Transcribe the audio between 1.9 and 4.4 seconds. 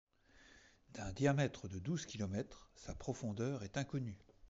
kilomètres, sa profondeur est inconnue.